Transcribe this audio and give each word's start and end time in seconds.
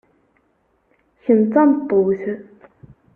Kemm 1.23 1.41
d 1.47 1.47
tameṭṭut. 1.53 2.23